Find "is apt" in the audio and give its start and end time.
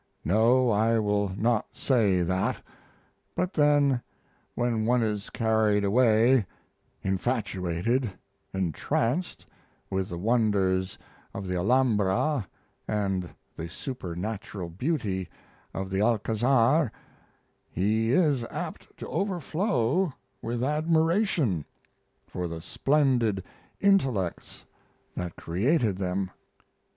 18.11-18.97